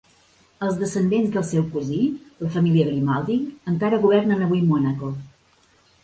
Els 0.67 0.77
descendents 0.83 1.33
del 1.33 1.43
seu 1.49 1.65
cosí, 1.75 1.99
la 2.45 2.49
família 2.55 2.87
Grimaldi, 2.87 3.35
encara 3.73 3.99
governen 4.07 4.41
avui 4.47 4.63
Mònaco. 4.71 5.11